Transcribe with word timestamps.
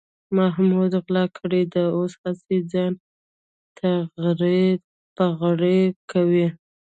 محمود 0.37 0.93
غلا 1.05 1.25
کړې 1.37 1.61
ده، 1.73 1.83
اوس 1.97 2.13
هسې 2.23 2.57
ځان 2.71 2.91
تغړې 3.77 4.61
پغړې 5.15 5.79
کوي. 6.11 6.47